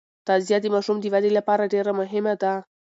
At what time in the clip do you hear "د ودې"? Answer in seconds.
0.99-1.31